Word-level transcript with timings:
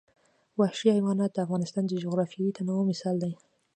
وحشي 0.59 0.87
حیوانات 0.95 1.31
د 1.33 1.37
افغانستان 1.45 1.83
د 1.87 1.91
جغرافیوي 2.03 2.51
تنوع 2.57 2.81
مثال 2.91 3.15
دی. 3.23 3.31